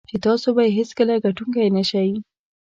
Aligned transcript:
چې 0.09 0.15
تاسو 0.25 0.47
به 0.55 0.61
یې 0.65 0.75
هېڅکله 0.77 1.13
ګټونکی 1.25 1.67
نه 1.77 1.83
شئ. 1.89 2.09